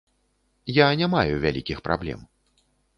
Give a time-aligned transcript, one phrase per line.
[0.77, 2.29] Я не маю вялікіх праблем.